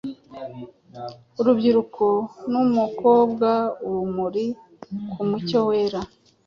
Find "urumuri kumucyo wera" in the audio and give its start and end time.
3.85-6.01